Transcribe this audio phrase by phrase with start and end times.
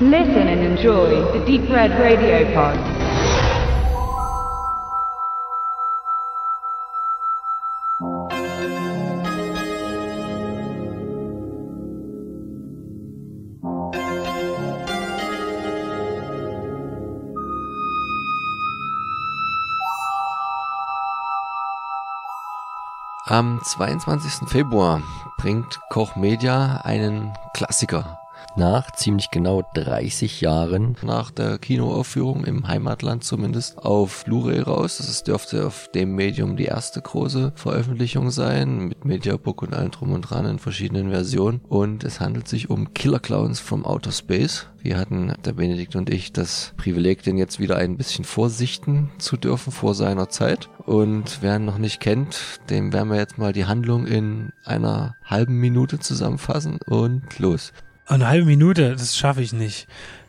[0.00, 2.76] Listen and enjoy the Deep Red Radio Pod.
[23.28, 24.46] Am 22.
[24.48, 25.00] Februar
[25.38, 28.18] bringt Koch Media einen Klassiker
[28.56, 34.98] nach ziemlich genau 30 Jahren nach der Kinoaufführung im Heimatland zumindest auf Blu-ray raus.
[34.98, 40.12] Das dürfte auf dem Medium die erste große Veröffentlichung sein, mit Mediabook und allem drum
[40.12, 41.60] und dran in verschiedenen Versionen.
[41.68, 44.66] Und es handelt sich um Killer Clowns from Outer Space.
[44.80, 49.38] Wir hatten, der Benedikt und ich, das Privileg, den jetzt wieder ein bisschen vorsichten zu
[49.38, 50.68] dürfen vor seiner Zeit.
[50.84, 55.16] Und wer ihn noch nicht kennt, dem werden wir jetzt mal die Handlung in einer
[55.24, 57.72] halben Minute zusammenfassen und los.
[58.06, 59.86] Eine halbe Minute, das schaffe ich nicht.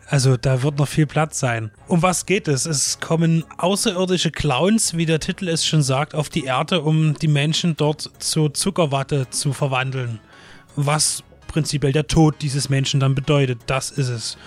[0.07, 1.71] Also da wird noch viel Platz sein.
[1.87, 2.65] Um was geht es?
[2.65, 7.27] Es kommen außerirdische Clowns, wie der Titel es schon sagt, auf die Erde, um die
[7.27, 10.19] Menschen dort zur Zuckerwatte zu verwandeln.
[10.75, 14.37] Was prinzipiell der Tod dieses Menschen dann bedeutet, das ist es.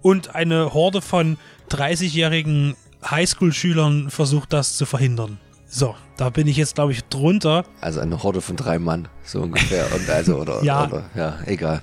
[0.00, 1.36] Und eine Horde von
[1.70, 2.74] 30-jährigen
[3.08, 5.38] Highschool-Schülern versucht das zu verhindern.
[5.66, 7.64] So, da bin ich jetzt, glaube ich, drunter.
[7.80, 9.86] Also eine Horde von drei Mann, so ungefähr.
[9.94, 10.86] Und also, oder, ja.
[10.86, 11.82] oder, ja, egal.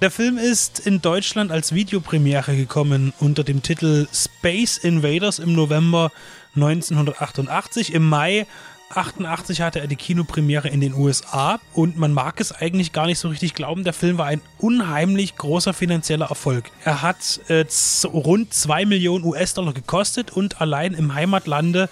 [0.00, 6.10] Der Film ist in Deutschland als Videopremiere gekommen unter dem Titel Space Invaders im November
[6.56, 7.94] 1988.
[7.94, 8.46] Im Mai
[8.90, 13.18] 88 hatte er die Kinopremiere in den USA und man mag es eigentlich gar nicht
[13.18, 16.70] so richtig glauben, der Film war ein unheimlich großer finanzieller Erfolg.
[16.84, 17.64] Er hat äh,
[18.04, 21.88] rund 2 Millionen US-Dollar gekostet und allein im Heimatlande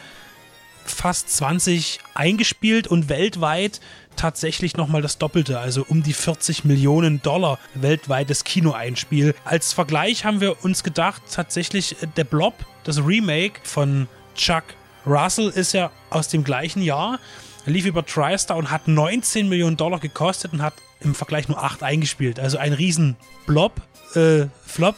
[0.84, 3.80] fast 20 eingespielt und weltweit
[4.16, 9.34] tatsächlich nochmal das Doppelte, also um die 40 Millionen Dollar weltweites Kinoeinspiel.
[9.44, 14.64] Als Vergleich haben wir uns gedacht, tatsächlich äh, der Blob, das Remake von Chuck
[15.06, 17.18] Russell ist ja aus dem gleichen Jahr,
[17.66, 21.82] lief über TriStar und hat 19 Millionen Dollar gekostet und hat im Vergleich nur 8
[21.82, 22.38] eingespielt.
[22.38, 23.72] Also ein riesen Blob,
[24.14, 24.96] äh, Flop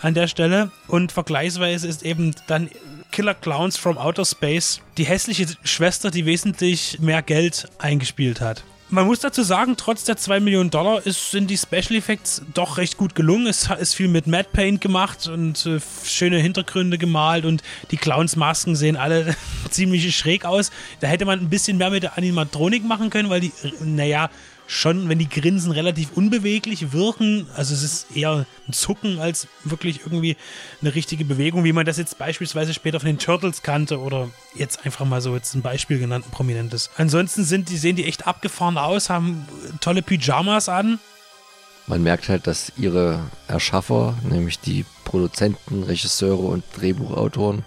[0.00, 0.70] an der Stelle.
[0.86, 2.70] Und vergleichsweise ist eben dann
[3.14, 8.64] Killer Clowns from Outer Space die hässliche Schwester, die wesentlich mehr Geld eingespielt hat.
[8.90, 12.76] Man muss dazu sagen, trotz der 2 Millionen Dollar ist, sind die Special Effects doch
[12.76, 13.46] recht gut gelungen.
[13.46, 18.74] Es ist viel mit Matte Paint gemacht und äh, schöne Hintergründe gemalt und die Clowns-Masken
[18.74, 19.36] sehen alle
[19.70, 20.72] ziemlich schräg aus.
[20.98, 24.28] Da hätte man ein bisschen mehr mit der Animatronik machen können, weil die, naja,
[24.66, 30.00] schon, wenn die Grinsen relativ unbeweglich wirken, also es ist eher ein Zucken als wirklich
[30.04, 30.36] irgendwie
[30.80, 34.84] eine richtige Bewegung, wie man das jetzt beispielsweise später von den Turtles kannte oder jetzt
[34.84, 36.90] einfach mal so jetzt ein Beispiel genannt, ein prominentes.
[36.96, 39.46] Ansonsten sind die, sehen die echt abgefahren aus, haben
[39.80, 40.98] tolle Pyjamas an.
[41.86, 47.62] Man merkt halt, dass ihre Erschaffer, nämlich die Produzenten, Regisseure und Drehbuchautoren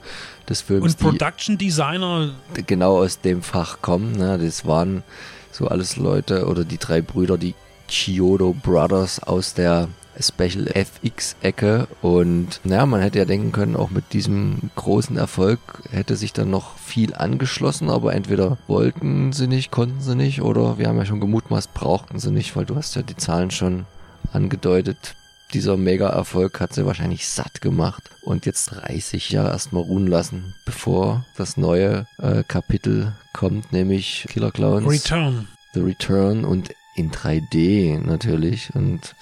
[0.49, 2.33] des Films, und Production Designer,
[2.65, 4.13] genau aus dem Fach kommen.
[4.13, 4.39] Ne?
[4.39, 5.03] Das waren
[5.51, 7.55] so alles Leute oder die drei Brüder, die
[7.87, 9.87] Chiodo Brothers aus der
[10.19, 11.87] Special FX-Ecke.
[12.01, 15.59] Und naja, man hätte ja denken können, auch mit diesem großen Erfolg
[15.91, 20.77] hätte sich dann noch viel angeschlossen, aber entweder wollten sie nicht, konnten sie nicht, oder
[20.77, 23.85] wir haben ja schon gemutmaßt, brauchten sie nicht, weil du hast ja die Zahlen schon
[24.33, 25.15] angedeutet.
[25.53, 31.25] Dieser Mega-Erfolg hat sie wahrscheinlich satt gemacht und jetzt 30 Jahre erstmal ruhen lassen, bevor
[31.37, 34.89] das neue äh, Kapitel kommt, nämlich Killer Clowns.
[34.89, 35.47] Return.
[35.73, 39.15] The Return und in 3D natürlich und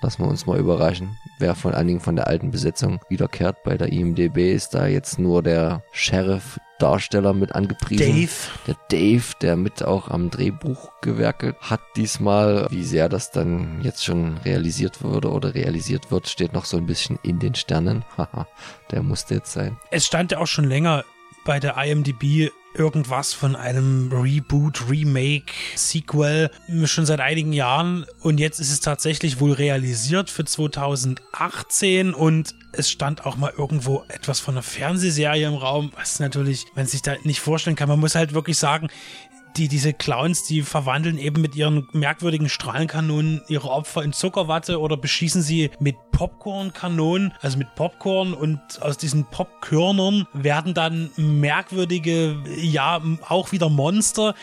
[0.00, 3.62] lassen wir uns mal überraschen, wer von allen Dingen von der alten Besetzung wiederkehrt.
[3.64, 8.06] Bei der IMDB ist da jetzt nur der Sheriff Darsteller mit angepriesen.
[8.06, 8.30] Dave.
[8.66, 12.66] Der Dave, der mit auch am Drehbuch gewerkelt hat diesmal.
[12.70, 16.86] Wie sehr das dann jetzt schon realisiert wurde oder realisiert wird, steht noch so ein
[16.86, 18.04] bisschen in den Sternen.
[18.16, 18.46] Haha,
[18.90, 19.78] der musste jetzt sein.
[19.90, 21.04] Es stand ja auch schon länger
[21.44, 26.50] bei der IMDb irgendwas von einem Reboot, Remake, Sequel
[26.84, 32.90] schon seit einigen Jahren und jetzt ist es tatsächlich wohl realisiert für 2018 und es
[32.90, 37.16] stand auch mal irgendwo etwas von einer Fernsehserie im Raum, was natürlich man sich da
[37.24, 37.88] nicht vorstellen kann.
[37.88, 38.88] Man muss halt wirklich sagen,
[39.56, 44.96] die, diese Clowns, die verwandeln eben mit ihren merkwürdigen Strahlenkanonen ihre Opfer in Zuckerwatte oder
[44.96, 53.00] beschießen sie mit Popcornkanonen, also mit Popcorn und aus diesen Popkörnern werden dann merkwürdige, ja,
[53.26, 54.34] auch wieder Monster.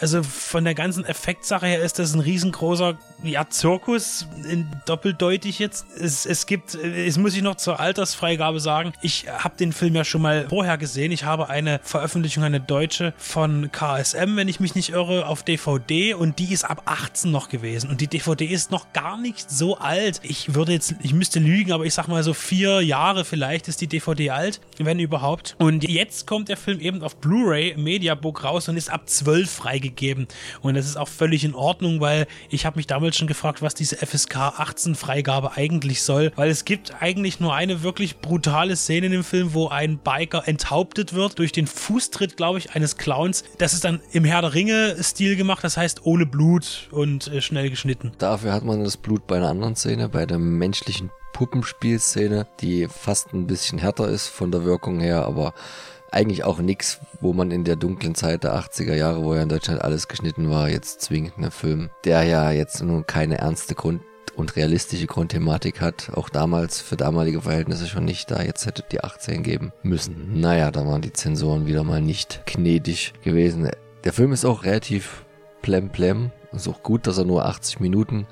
[0.00, 4.26] Also von der ganzen Effektsache her ist das ein riesengroßer ja, Zirkus,
[4.84, 5.86] doppeldeutig jetzt.
[5.96, 10.04] Es, es gibt, es muss ich noch zur Altersfreigabe sagen, ich habe den Film ja
[10.04, 11.12] schon mal vorher gesehen.
[11.12, 16.14] Ich habe eine Veröffentlichung, eine deutsche von KSM, wenn ich mich nicht irre, auf DVD
[16.14, 17.90] und die ist ab 18 noch gewesen.
[17.90, 20.20] Und die DVD ist noch gar nicht so alt.
[20.22, 23.80] Ich würde jetzt, ich müsste lügen, aber ich sag mal so vier Jahre vielleicht ist
[23.80, 25.56] die DVD alt, wenn überhaupt.
[25.58, 30.26] Und jetzt kommt der Film eben auf Blu-ray, Mediabook raus und ist ab 12 freigegeben.
[30.60, 33.74] Und das ist auch völlig in Ordnung, weil ich habe mich damals schon gefragt, was
[33.74, 39.06] diese FSK 18 Freigabe eigentlich soll, weil es gibt eigentlich nur eine wirklich brutale Szene
[39.06, 43.44] in dem Film, wo ein Biker enthauptet wird durch den Fußtritt, glaube ich, eines Clowns.
[43.58, 48.10] Das ist dann im Der Ringe-Stil gemacht, das heißt ohne Blut und äh, schnell geschnitten.
[48.18, 53.32] Dafür hat man das Blut bei einer anderen Szene, bei der menschlichen Puppenspielszene, die fast
[53.32, 55.54] ein bisschen härter ist von der Wirkung her, aber
[56.10, 59.48] eigentlich auch nix, wo man in der dunklen Zeit der 80er Jahre, wo ja in
[59.48, 64.02] Deutschland alles geschnitten war, jetzt zwingend einen Film, der ja jetzt nun keine ernste Grund
[64.36, 68.42] und realistische Grundthematik hat, auch damals für damalige Verhältnisse schon nicht da.
[68.42, 70.40] Jetzt hätte die 18 geben müssen.
[70.40, 73.70] Naja, da waren die Zensoren wieder mal nicht gnädig gewesen.
[74.04, 75.24] Der Film ist auch relativ
[75.62, 76.32] plemplem.
[76.52, 78.26] Ist auch gut, dass er nur 80 Minuten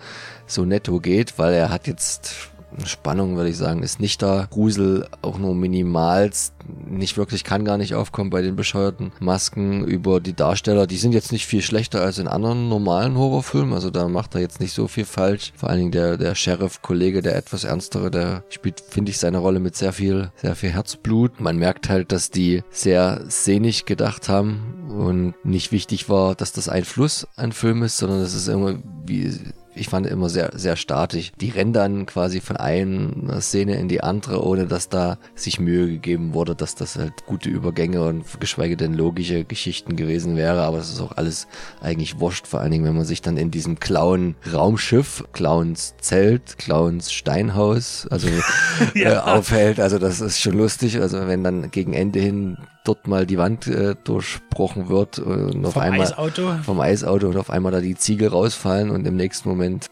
[0.46, 2.50] so netto geht, weil er hat jetzt
[2.84, 4.46] Spannung, würde ich sagen, ist nicht da.
[4.50, 6.54] Grusel auch nur minimalst,
[6.88, 10.86] nicht wirklich, kann gar nicht aufkommen bei den bescheuerten Masken über die Darsteller.
[10.86, 14.40] Die sind jetzt nicht viel schlechter als in anderen normalen Horrorfilmen, also da macht er
[14.40, 15.52] jetzt nicht so viel falsch.
[15.56, 19.60] Vor allen Dingen der, der Sheriff-Kollege, der etwas ernstere, der spielt, finde ich, seine Rolle
[19.60, 21.40] mit sehr viel, sehr viel Herzblut.
[21.40, 26.68] Man merkt halt, dass die sehr sehnig gedacht haben und nicht wichtig war, dass das
[26.68, 28.76] ein Fluss ein Film ist, sondern dass es immer
[29.06, 29.32] wie
[29.80, 31.32] ich fand immer sehr, sehr statisch.
[31.40, 35.86] Die rennen dann quasi von einer Szene in die andere, ohne dass da sich Mühe
[35.86, 40.62] gegeben wurde, dass das halt gute Übergänge und geschweige denn logische Geschichten gewesen wäre.
[40.62, 41.48] Aber es ist auch alles
[41.80, 47.10] eigentlich wurscht, vor allen Dingen, wenn man sich dann in diesem Clown-Raumschiff, Clowns Zelt, Clowns
[47.10, 48.28] Steinhaus, also
[48.94, 49.12] ja.
[49.12, 49.80] äh, aufhält.
[49.80, 51.00] Also das ist schon lustig.
[51.00, 55.74] Also wenn dann gegen Ende hin dort mal die Wand äh, durchbrochen wird und auf
[55.74, 56.54] vom einmal Eisauto.
[56.62, 59.86] vom Eisauto und auf einmal da die Ziegel rausfallen und im nächsten Moment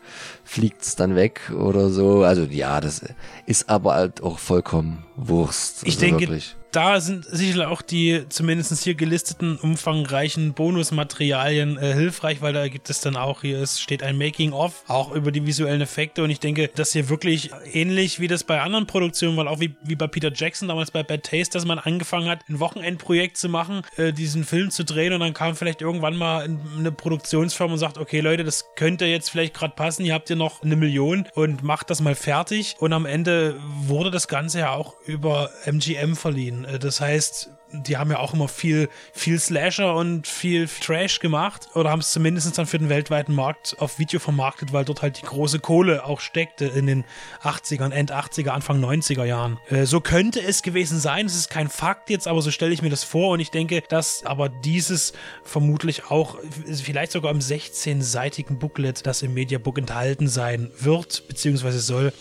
[0.48, 2.22] fliegt's dann weg oder so.
[2.22, 3.04] Also ja, das
[3.44, 5.82] ist aber halt auch vollkommen Wurst.
[5.82, 6.56] Ich also denke, wirklich.
[6.70, 12.88] da sind sicherlich auch die zumindest hier gelisteten umfangreichen Bonusmaterialien äh, hilfreich, weil da gibt
[12.88, 16.38] es dann auch, hier es steht ein Making-of, auch über die visuellen Effekte und ich
[16.38, 20.06] denke, dass hier wirklich ähnlich wie das bei anderen Produktionen, weil auch wie, wie bei
[20.06, 24.12] Peter Jackson damals bei Bad Taste, dass man angefangen hat, ein Wochenendprojekt zu machen, äh,
[24.12, 26.48] diesen Film zu drehen und dann kam vielleicht irgendwann mal
[26.78, 30.36] eine Produktionsfirma und sagt, okay Leute, das könnte jetzt vielleicht gerade passen, ihr habt ja
[30.38, 33.56] noch eine Million und macht das mal fertig und am Ende
[33.86, 36.64] wurde das Ganze ja auch über MGM verliehen.
[36.64, 41.68] Äh, Das heißt, die haben ja auch immer viel, viel Slasher und viel Trash gemacht
[41.74, 45.20] oder haben es zumindest dann für den weltweiten Markt auf Video vermarktet, weil dort halt
[45.20, 47.04] die große Kohle auch steckte in den
[47.42, 49.58] 80ern, End 80er, Anfang 90er Jahren.
[49.68, 51.26] Äh, so könnte es gewesen sein.
[51.26, 53.82] Es ist kein Fakt jetzt, aber so stelle ich mir das vor und ich denke,
[53.88, 55.12] dass aber dieses
[55.44, 56.38] vermutlich auch
[56.82, 62.12] vielleicht sogar im 16-seitigen Booklet, das im Mediabook enthalten sein wird, beziehungsweise soll,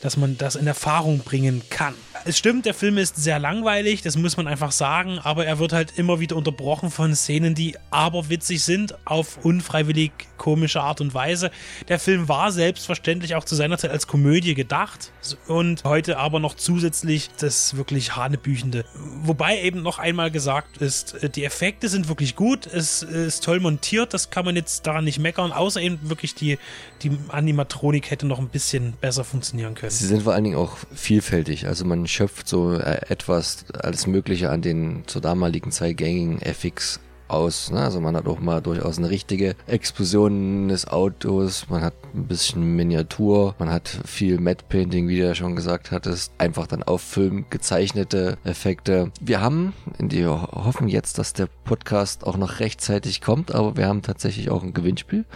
[0.00, 1.94] dass man das in Erfahrung bringen kann.
[2.28, 5.72] Es stimmt, der Film ist sehr langweilig, das muss man einfach sagen, aber er wird
[5.72, 11.50] halt immer wieder unterbrochen von Szenen, die aberwitzig sind, auf unfreiwillig komische Art und Weise.
[11.88, 15.12] Der Film war selbstverständlich auch zu seiner Zeit als Komödie gedacht
[15.48, 18.84] und heute aber noch zusätzlich das wirklich Hanebüchende.
[19.22, 24.14] Wobei eben noch einmal gesagt ist, die Effekte sind wirklich gut, es ist toll montiert,
[24.14, 26.58] das kann man jetzt daran nicht meckern, außer eben wirklich die,
[27.02, 29.90] die Animatronik hätte noch ein bisschen besser funktionieren können.
[29.90, 31.66] Sie sind vor allen Dingen auch vielfältig.
[31.66, 37.00] Also man schöpft so äh, etwas alles Mögliche an den zur damaligen Zeit gängigen FX
[37.28, 37.70] aus.
[37.70, 37.80] Ne?
[37.80, 42.76] Also man hat auch mal durchaus eine richtige Explosion des Autos, man hat ein bisschen
[42.76, 47.02] Miniatur, man hat viel Matte Painting, wie du ja schon gesagt hattest, einfach dann auf
[47.02, 49.10] Film gezeichnete Effekte.
[49.20, 54.00] Wir haben, die hoffen jetzt, dass der Podcast auch noch rechtzeitig kommt, aber wir haben
[54.00, 55.26] tatsächlich auch ein Gewinnspiel.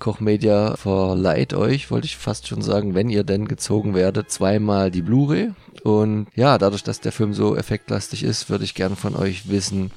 [0.00, 4.90] Koch Media verleiht euch, wollte ich fast schon sagen, wenn ihr denn gezogen werdet, zweimal
[4.90, 5.52] die Blu-ray.
[5.82, 9.92] Und ja, dadurch, dass der Film so effektlastig ist, würde ich gerne von euch wissen,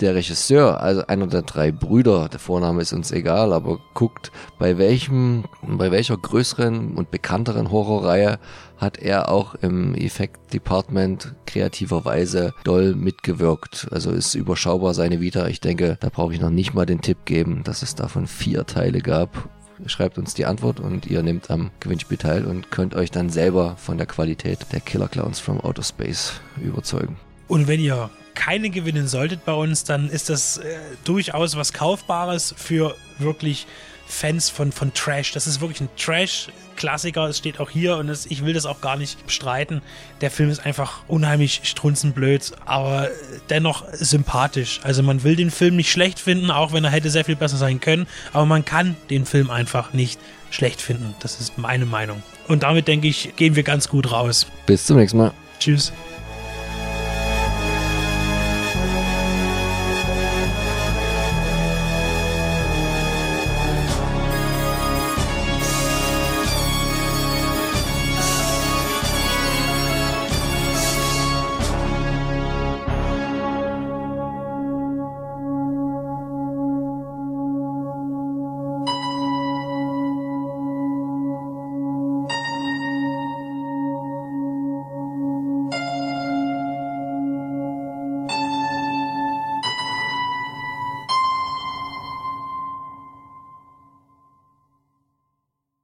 [0.00, 4.78] der Regisseur, also einer der drei Brüder, der Vorname ist uns egal, aber guckt, bei
[4.78, 8.38] welchem, bei welcher größeren und bekannteren Horrorreihe
[8.76, 13.88] hat er auch im Effekt Department kreativerweise doll mitgewirkt.
[13.90, 15.46] Also ist überschaubar seine Vita.
[15.48, 18.66] Ich denke, da brauche ich noch nicht mal den Tipp geben, dass es davon vier
[18.66, 19.48] Teile gab.
[19.86, 23.76] Schreibt uns die Antwort und ihr nehmt am Gewinnspiel teil und könnt euch dann selber
[23.76, 27.16] von der Qualität der Killer Clowns from Outer Space überzeugen.
[27.48, 32.54] Und wenn ihr keine gewinnen solltet bei uns, dann ist das äh, durchaus was Kaufbares
[32.56, 33.66] für wirklich
[34.06, 35.32] Fans von, von Trash.
[35.32, 37.26] Das ist wirklich ein Trash-Klassiker.
[37.26, 39.82] Es steht auch hier und es, ich will das auch gar nicht bestreiten.
[40.20, 43.08] Der Film ist einfach unheimlich strunzenblöd, aber
[43.50, 44.80] dennoch sympathisch.
[44.82, 47.56] Also man will den Film nicht schlecht finden, auch wenn er hätte sehr viel besser
[47.56, 48.06] sein können.
[48.32, 50.20] Aber man kann den Film einfach nicht
[50.50, 51.14] schlecht finden.
[51.20, 52.22] Das ist meine Meinung.
[52.48, 54.46] Und damit denke ich, gehen wir ganz gut raus.
[54.66, 55.32] Bis zum nächsten Mal.
[55.58, 55.92] Tschüss.